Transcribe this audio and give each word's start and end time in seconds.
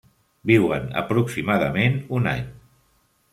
Viuen 0.51 0.87
aproximadament 1.01 1.99
un 2.21 2.31
any. 2.33 2.43